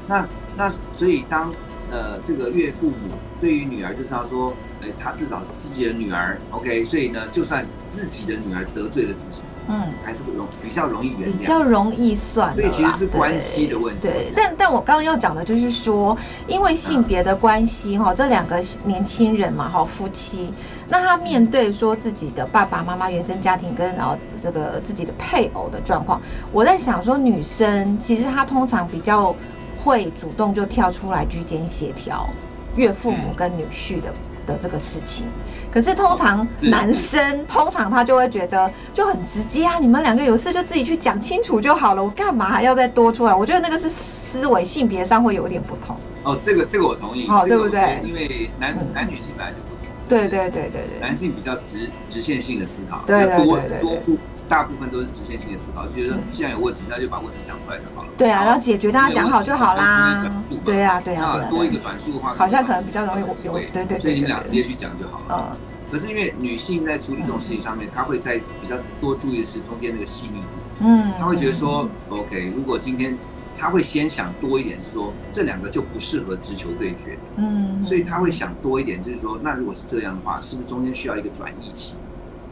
[0.05, 1.51] 那那所以当
[1.89, 2.95] 呃这个岳父母
[3.41, 9.39] 对于女儿就是要说，哎，他至少是自己的女儿，OK，所以呢，就算自己的女儿得罪了自己。
[9.67, 14.07] 嗯，还是容比较容易原谅，比较容易算，对，其实是关系的问题。
[14.07, 20.53] 对，但但我刚刚要讲的就是说，因为性别的关系哈，这两个年轻人嘛哈，夫妻，
[20.89, 26.21] 那他面对说自己的爸爸妈妈原生家庭跟然后这个自己的配偶的状况，
[26.51, 29.35] 我在想说，女生其实她通常比较
[29.83, 32.29] 会主动就跳出来居间协调
[32.75, 34.13] 岳父母跟女婿的。
[34.45, 35.25] 的这个事情，
[35.71, 43.33] 可是通常男生通常他就会觉得就很直接啊，你们两个有事就自己去讲清楚就好了，我干嘛还要再多出来？
[43.33, 45.95] 我觉得那个是思维性别上会有点不同。
[46.23, 48.01] 哦，这个这个我同意，哦，对不对？
[48.05, 49.93] 因为男男女性本来就不同。
[50.07, 50.99] 对对对对对。
[51.01, 54.17] 男性比较直直线性的思考，对对对对。
[54.47, 58.09] 大部分都是直线性的思考，就觉得既然有问题，那就把问题讲出来就好了。
[58.17, 60.25] 对啊，然后解决，大家讲好就好啦。
[60.63, 61.39] 对啊，对啊。
[61.41, 63.99] 那多一个转述的话，好像可能比较容易有对对。
[63.99, 65.51] 所以你们俩直接去讲就好了。
[65.51, 65.57] 嗯。
[65.89, 70.47] 可是因为女性在处理这种事情上面，她会在比较多注意的是中间那个细腻度。
[70.79, 71.11] 嗯。
[71.17, 73.17] 她会觉得说，OK，如果今天
[73.55, 77.17] 她会先想多一点，是说这两个就不适合直球对决。
[77.37, 77.83] 嗯。
[77.83, 81.93] 所以她会想多一点，就是说，那如果是这样的话，是不是中间需要一个转移期？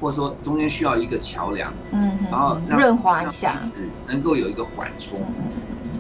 [0.02, 3.62] 或者说中间需要一个桥梁，嗯，然后润滑一下，
[4.08, 5.22] 能够有一个缓冲。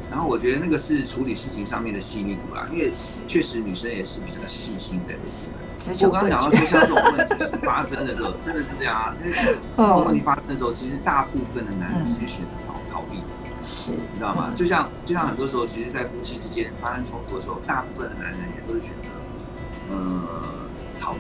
[0.10, 2.92] 然后我觉得那个是处理事情上面的细腻度啦，因为
[3.28, 6.06] 确实女生也是比较细心在这些。
[6.06, 9.54] 我刚刚讲到说像这种问题发生的时候，真的是这样啊，因为这
[9.88, 13.20] 种问题发生的时候，其实大部分的男人其实选择逃逃避，
[13.64, 14.52] 是，你知道吗？
[14.54, 20.34] 就像就像很多时候，其实，在夫妻之间发生冲突的时候，大部分的男人也都是选择呃
[21.00, 21.20] 逃避，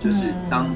[0.00, 0.66] 就是当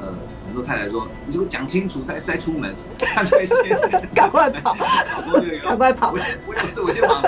[0.00, 0.14] 呃。
[0.48, 2.74] 很多太太说：“你如果讲清楚再再出门，
[3.14, 3.78] 他就会先
[4.14, 4.74] 赶快跑，
[5.62, 6.10] 赶快跑。
[6.10, 7.22] 我我有事我先忙，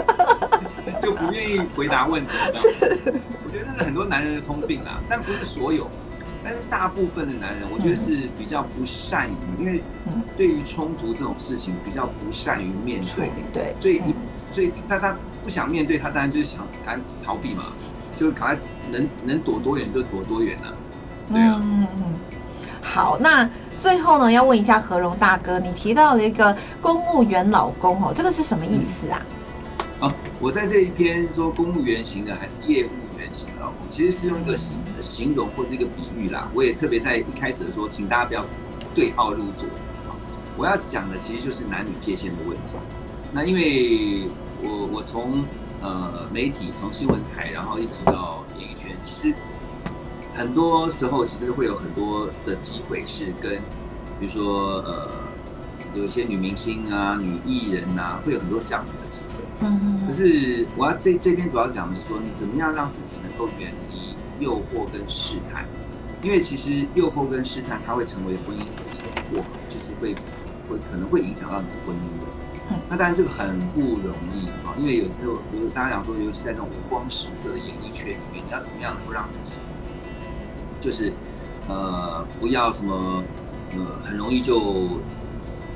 [1.02, 2.30] 就不愿意回答问题。
[2.32, 5.86] 我觉得这是很多男人的通病啊，但不是所有，
[6.42, 9.82] 但是大部分的男人，我觉得是比较不善于，因为
[10.38, 13.30] 对于冲突这种事情比较不善于面对。
[13.52, 14.00] 对，所以
[14.50, 17.64] 所以他他不想面对，他当然就是想赶逃避嘛，
[18.16, 18.58] 就赶快
[18.90, 20.74] 能能躲多远就躲多远了。
[21.30, 21.62] 对啊。”
[22.92, 23.48] 好，那
[23.78, 29.22] 最后呢，要问一下何荣大哥，你提到了一个公务员老公哦，这个是什么意思啊？
[30.00, 36.48] 啊，我在这一篇说公务员型的还是业务员型的老公，其实是用一个形容或者一个比喻啦。
[36.52, 38.44] 我也特别在一开始的说，请大家不要
[38.92, 39.68] 对号入座。
[40.58, 42.72] 我要讲的其实就是男女界限的问题。
[43.32, 44.28] 那因为
[44.64, 45.44] 我我从
[45.80, 49.32] 呃媒体从新闻台，然后一直到演艺圈，其实。
[50.40, 53.56] 很多时候其实会有很多的机会是跟，
[54.18, 55.10] 比如说呃，
[55.94, 59.44] 有一些女明星啊、女艺人呐，会有很多相处的机会。
[59.60, 60.06] 嗯嗯。
[60.06, 65.66] 可是我要这这边主要讲的是说，你怎么样让自己能够远离诱惑跟试探，
[66.22, 70.14] 因为其实诱惑跟试探它会成为婚姻的一个过河，就是会
[70.70, 72.26] 会可能会影响到你的婚姻的。
[72.70, 72.80] 嗯。
[72.88, 79.52] 那当然这个很不容易啊，因为有时候比如大家讲说，尤其在那种五光十色的演艺圈里面，你要怎么样能够让自己。
[80.80, 81.12] 就是，
[81.68, 83.22] 呃，不要什么，
[83.74, 84.88] 呃，很容易就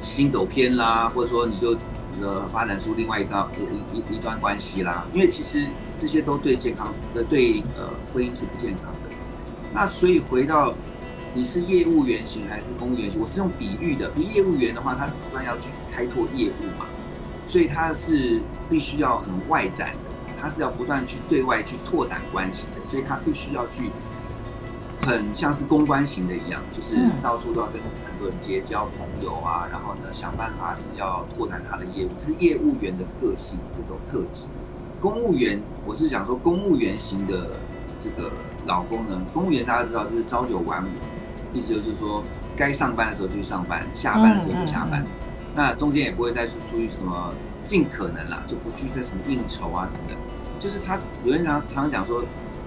[0.01, 1.77] 心走偏啦，或者说你就
[2.23, 3.47] 呃发展出另外一段
[3.93, 5.05] 一一一段关系啦。
[5.13, 5.67] 因为其实
[5.99, 9.11] 这些都对健康呃对呃婚姻是不健康的。
[9.75, 10.73] 那所以回到
[11.35, 13.21] 你是业务员型还是公务员型？
[13.21, 16.87] 我是用比喻的，比业务员的话，他是不断要去开拓业务嘛，
[17.47, 18.41] 所以他是
[18.71, 19.99] 必须要很外展的，
[20.41, 23.91] 他是要不断去对外去拓展关系的，所以他必须要去。
[25.05, 34.47] 很像是公关型的一样，就是到处都要跟很多人结交朋友啊，然后呢想办法是要拓展他的业务，这是业务员的个性这种特质。
[35.01, 37.51] 公务员，我是讲说公务员型的
[37.99, 38.31] 这个
[38.65, 40.89] 老公呢，公务员大家知道就是朝九晚五，
[41.57, 42.23] 意思就是说
[42.57, 45.05] 该上班的时候就去上班，下班的时候就下班，
[45.55, 47.33] 那中间也不会再出出于什么
[47.65, 50.15] 尽可能啦，就不去在什么应酬啊什么的，
[50.59, 52.25] 就是他有人常常讲说。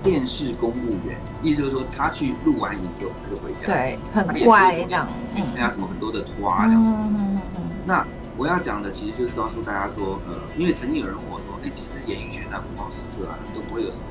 [0.08, 6.94] 电视公务员，意思就是说，他去录完影之后，他就回家，对，很乖这样，参加什么很多的拖啊这样子。
[7.86, 8.06] 那
[8.38, 14.04] 我要讲的其实就是告诉大家说，呃，因为曾经有人问我说，哎，其实演艺圈那五光十色啊，都不会有什么，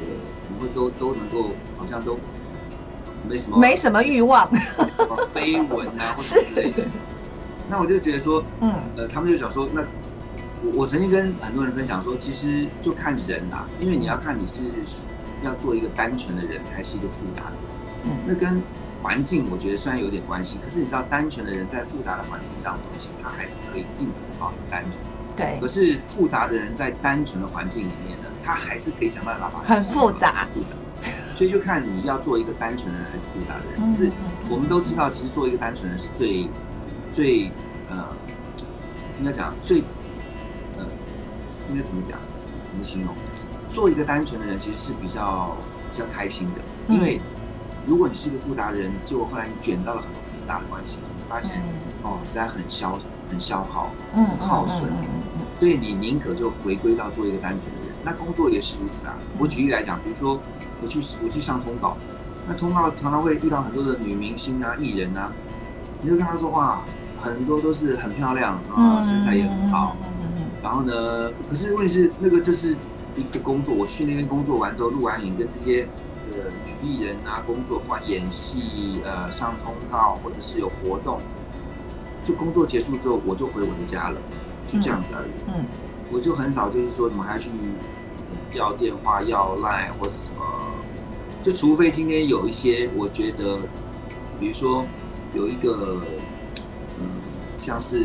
[0.00, 0.06] 呃，
[0.42, 2.18] 怎么会都都能够，好像都
[3.28, 6.82] 没什么，没什么欲望，什么绯闻 啊或者之类的。
[7.68, 9.82] 那我就觉得说，嗯，呃，他们就想说，那。
[10.64, 14.62] 我我曾经跟很多人分享说，其实就看人啦，因为你要看你是
[15.44, 17.60] 要做一个单纯的人，还是一个复杂的人？
[18.04, 18.62] 嗯，那跟
[19.02, 25.02] 环境我觉得虽然有点关系，可是你知道，单纯的人在复杂的环境当中，其实他还是可以尽可能保持单纯。
[25.36, 25.58] 对。
[25.60, 30.46] 可是复杂的人在单纯的环境里面呢，他还是可以想办法把很复杂。
[30.54, 30.76] 复杂。
[31.34, 33.90] 所以就看你要做一个单纯的人还是复杂的人。
[33.90, 34.12] 可是
[34.48, 36.46] 我们都知道，其实做一个单纯的人是最
[37.10, 37.50] 最
[37.90, 38.06] 呃，
[39.18, 39.84] 应该讲最呃，
[41.72, 42.18] 应该怎么讲？
[42.70, 43.14] 怎么形容？
[43.72, 45.56] 做一个单纯的人其实是比较
[45.90, 47.20] 比较开心的，因为
[47.86, 51.62] 如果你是一个复杂的人，结果后来你卷到了很多复杂的关系，你发现
[52.02, 52.98] 哦，实在很消
[53.30, 54.84] 很消耗，很耗损，
[55.58, 57.96] 所以你宁可就回归到做一个单纯的人。
[58.04, 59.14] 那工作也是如此啊。
[59.38, 60.38] 我举例来讲，比如说
[60.82, 61.96] 我去我去上通告，
[62.46, 65.32] 那通告常常会遇到很多的女明星啊、艺人啊，
[66.02, 66.82] 你就跟他说话，
[67.20, 69.96] 很多都是很漂亮啊，身材也很好，
[70.62, 72.76] 然后呢，可是问题是那个就是。
[73.14, 75.86] 一个工作，我去那边工作完之后，录完影跟这些
[76.24, 81.20] 这个女艺人啊工作，不管演戏、呃上通告或者是有活动，
[82.24, 84.18] 就工作结束之后，我就回我的家了，
[84.66, 85.30] 就这样子而已。
[85.48, 85.66] 嗯，
[86.10, 87.50] 我就很少就是说什么还要去
[88.54, 90.42] 要电话、要赖或是什么，
[91.42, 93.58] 就除非今天有一些我觉得，
[94.40, 94.86] 比如说
[95.34, 96.00] 有一个
[96.98, 97.06] 嗯，
[97.58, 98.04] 像是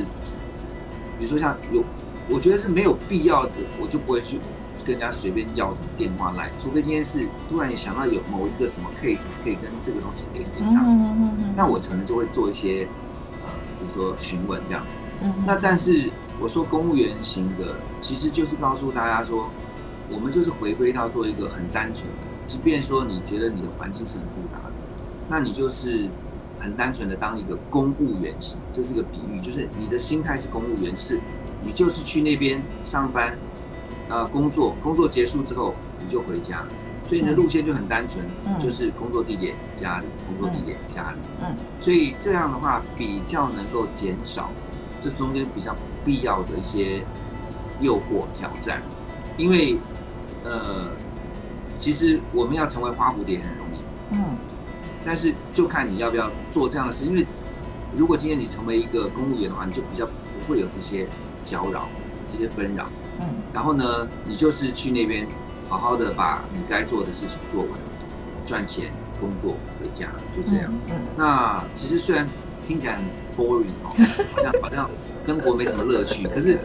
[1.18, 1.82] 比如说像有，
[2.30, 4.40] 我觉得是没有必要的，我就不会去。
[4.86, 10.82] 跟人家随便要什么电话来，除非今天是突然也想到有某一个什么 case 是可以跟这个东西连接上，
[11.58, 12.88] 那我可能就会做一些
[13.44, 14.98] 呃，比如说询问这样子。
[15.46, 16.10] 那但是
[16.40, 19.50] 我说公务员型的，其实就是告诉大家说，
[20.10, 24.74] 我们就是回归到做一个很单纯的，即便说你觉得你的环境是很复杂的，
[25.28, 26.08] 那你就是
[26.62, 31.20] 很单纯的当一个公务员型，这是个比喻，就是你的心态是公务员，是
[31.68, 33.38] 你就是去那边上班。
[34.10, 36.64] 呃，工作工作结束之后你就回家，
[37.10, 38.24] 所以你的路线就很单纯，
[38.64, 41.18] 就是工作地点家里，工作地点家里。
[41.42, 44.50] 嗯，所以这样的话比较能够减少
[45.02, 45.76] 这中间比较
[46.06, 47.02] 必要的一些
[47.82, 48.82] 诱惑挑战，
[49.36, 49.78] 因为
[50.46, 50.88] 呃，
[51.78, 53.82] 其实我们要成为花蝴蝶很容易，
[54.14, 54.38] 嗯，
[55.06, 57.28] 但是就看你要不要做这样的事，因为
[57.94, 60.14] 如果今天你成为一个公务员的话，你就比较不
[60.48, 61.06] 会有这些
[61.48, 61.88] 搅扰，
[62.28, 62.86] 这些纷扰。
[63.20, 65.26] 嗯，然后呢，你就是去那边
[65.70, 67.72] 好好的把你该做的事情做完，
[68.46, 70.72] 赚钱、工作、回家，就这样。
[70.90, 72.28] 嗯，那其实虽然
[72.66, 73.06] 听起来很
[73.38, 73.96] boring 哦，
[74.36, 74.90] 好像好像
[75.26, 76.60] 生活没什么乐趣，可是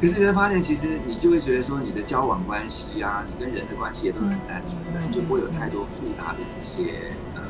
[0.00, 7.42] 可是你会发现，其实你就会觉得说，你的交往关系啊，你跟人的关系也都是很单纯的，就不会有太多复杂的这些呃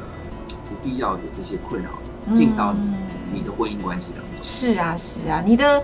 [0.68, 1.90] 不必要的这些困扰
[2.34, 2.74] 进到
[3.32, 4.42] 你的婚姻关系当中。
[4.42, 5.82] 是啊，是啊，你的。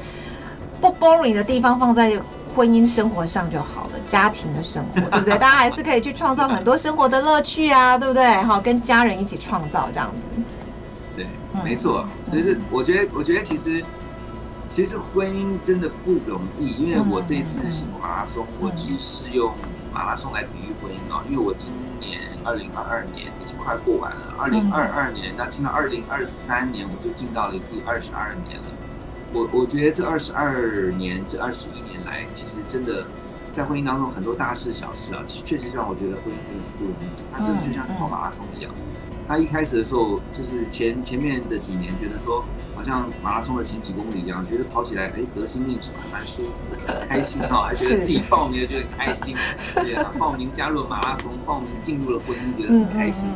[0.81, 2.21] 不 boring 的地方放在
[2.55, 5.35] 婚姻生活上就好了，家庭的生活，对不对？
[5.39, 8.27] 大家还是可以去创造很多生活的乐趣啊，对不对？
[8.43, 10.43] 好，跟家人一起创造这样子。
[11.17, 11.27] 对，
[11.63, 12.05] 没错。
[12.33, 13.85] 就是我觉得，我觉得其实，
[14.71, 16.73] 其实婚姻真的不容易。
[16.75, 19.53] 因为我这次是马拉松，我只是用
[19.93, 21.23] 马拉松来比喻婚姻啊。
[21.29, 21.69] 因为我今
[22.01, 28.65] 年二零二二年已经快过完了，二零二二年，那进到二零二三年，我就进到了第二十二年了。
[29.33, 33.05] 我我觉得这二十二年，这二十一年来，其实真的
[33.53, 37.07] 在婚姻当中很多大事小事啊，其实确实让我觉得婚姻真的是不容易。
[37.33, 38.73] 它真的就像是跑马拉松一样。
[39.29, 46.51] 他一开始的时候，就是前前面的几年，觉得说好像马拉松的前几公里一样，觉得跑起来哎得心应手，还蛮舒服
[46.85, 49.37] 的，很开心哈，还觉得自己报名了觉得开心，
[49.77, 53.29] 对啊，报名加入了马拉松，报名进入了婚姻，觉得很开心。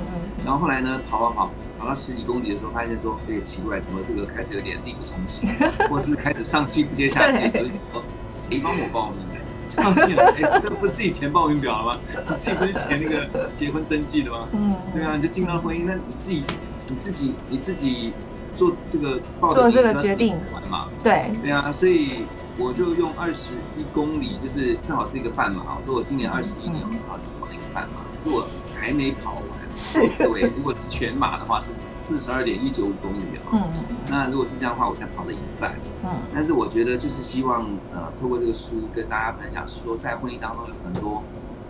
[0.44, 5.48] 然后后来呢，跑跑跑，跑到十几公里的时候，发现说哎奇怪，怎么这个开始有点力不从心，
[5.88, 9.18] 或是开始上气不接下气，所以说谁帮我报名？
[9.66, 11.98] 上去了，哎，这不是自己填报名表了吗？
[12.14, 14.46] 你自己不是填那个结婚登记的吗？
[14.52, 16.44] 嗯，对啊，你就进到婚姻，那你自己，
[16.87, 18.12] 你自己，你自己
[18.54, 20.88] 做这个报做这个决定完嘛？
[21.02, 22.26] 对，对啊，所以
[22.59, 25.76] 我就用二十一公里，就是正好是一个半马。
[25.78, 28.46] 我说我今年二十一年，我正好是跑了一个半马，可是我
[28.78, 29.63] 还没跑完。
[29.76, 31.72] 是，对，如果是全马的话是。
[32.06, 33.72] 四十二点一九五公里啊，嗯，
[34.11, 37.62] 那如果是这样的话，我才跑了一半，嗯，但是我觉得就是希望
[37.94, 41.22] 呃，透过这个书跟大家分享，是说在婚姻当中有很多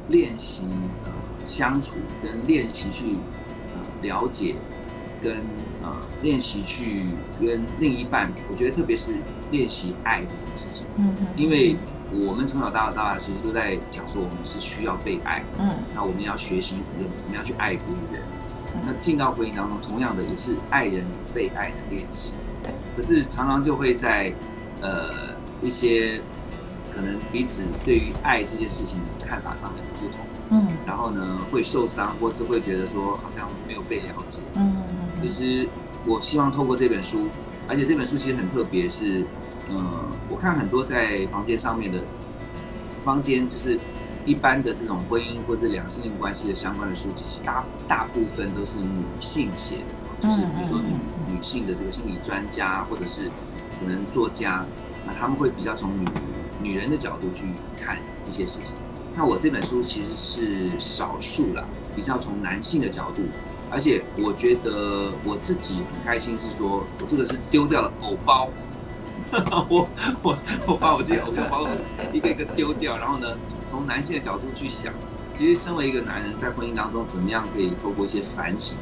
[0.08, 0.64] 练习
[1.04, 1.12] 呃
[1.46, 3.12] 相处跟练习去
[3.74, 4.56] 呃了解
[5.22, 5.36] 跟
[5.84, 7.06] 呃练习去
[7.40, 9.12] 跟另一半，我觉得特别是
[9.52, 11.76] 练习爱这件事情，嗯因为
[12.26, 16.76] 我们从小到大其实都在讲说我们是需要被爱，嗯，那我们要学习
[17.20, 17.78] 怎么样去爱别
[18.12, 18.22] 人。
[18.84, 22.32] 那进到婚姻当中，同样的也是爱人被爱的练习。
[22.62, 22.72] 对。
[22.96, 24.32] 可是常常就会在，
[24.80, 25.10] 呃，
[25.62, 26.20] 一些
[26.92, 30.18] 可能彼此对于爱这件事情看法上面不同，
[30.50, 35.22] 嗯，然后呢会受伤，或是会觉得说好像没有被了解，嗯嗯。
[35.22, 35.68] 其实
[36.04, 37.28] 我希望透过这本书，
[37.68, 39.24] 而且这本书其实很特别，是，
[39.68, 41.98] 呃，我看很多在房间上面的
[43.04, 43.78] 房间，就是
[44.26, 53.30] 一般的这种婚姻或者两性关系的相关的书籍，其实大大部分都是女性写的，就是比如说女女性的这个心理专家，或者是
[53.80, 54.64] 可能作家。
[55.06, 56.08] 那他们会比较从女
[56.62, 57.44] 女人的角度去
[57.78, 58.72] 看一些事情。
[59.14, 61.62] 那我这本书其实是少数了，
[61.94, 63.20] 比较从男性的角度，
[63.70, 68.48] 而且我觉得我自己很开心，是说我这个是丢掉了偶包，
[69.68, 69.88] 我
[70.22, 71.68] 我我把我这些偶像包袱
[72.12, 73.36] 一个一个丢掉，然后呢，
[73.68, 74.92] 从男性的角度去想，
[75.32, 78.76] 其实身为一个男人在婚姻当中，怎么样可以透过一些反省，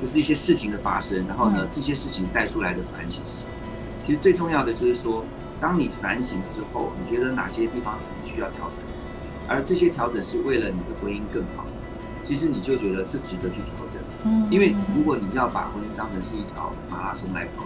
[0.00, 3.50] 就是一些事情的发生，然后呢，这些事情带出来的反省是什么？
[4.04, 5.24] 其实最重要的就是说。
[5.58, 8.84] 当你反省之后，你觉得哪些地方是你需要调整，
[9.48, 11.64] 而这些调整是为了你的婚姻更好，
[12.22, 13.98] 其实你就觉得这值得去调整。
[14.24, 17.64] 嗯，因为如果你要把婚姻当成是一条马拉松来跑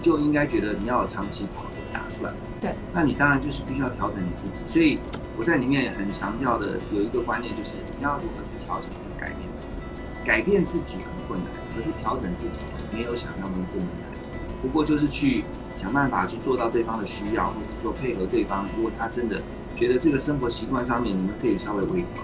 [0.00, 2.32] 你就应该觉得你要有长期跑的打算。
[2.58, 4.62] 对，那你当然就是必须要调整你自己。
[4.66, 4.98] 所以
[5.36, 9.78] 我在里面很强调的有一个观念，就是你要如何去调整跟改变自己。
[10.24, 14.10] 改变自己很困难，可是调整自己没有想象中这么难。
[14.62, 15.44] 不过就是去。
[15.76, 18.66] 想办法去做到对方的需要，或是说配合对方。
[18.76, 19.40] 如果他真的
[19.74, 22.22] 觉得这个生活习惯上面你们可以稍微微调，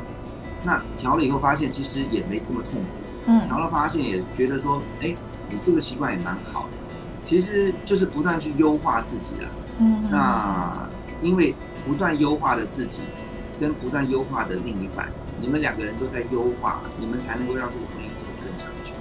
[0.62, 2.88] 那调了以后发现其实也没这么痛苦。
[3.28, 5.14] 嗯，调了发现也觉得说，哎，
[5.48, 6.68] 你这个习惯也蛮好的。
[7.26, 9.48] 其实就是不断去优化自己了。
[9.78, 10.72] 嗯，那
[11.20, 11.54] 因为
[11.86, 13.00] 不断优化的自己，
[13.60, 15.08] 跟不断优化的另一半，
[15.40, 18.92] 你们两个人都在优化，你们才能够让这个婚姻走得更长久。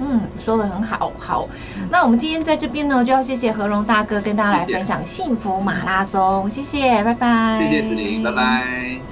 [0.00, 1.48] 嗯，说的很好，好。
[1.90, 7.58] 那我们今天在这边呢，就要谢谢何荣大哥跟大家来分享幸福马拉松，谢谢，拜拜。
[7.62, 9.11] 谢谢子林，拜拜。